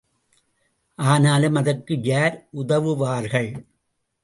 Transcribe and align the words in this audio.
ஆனாலும், 0.99 1.55
அதற்கு 1.55 2.01
யார் 2.01 2.47
உதவுவார்கள்? 2.51 3.51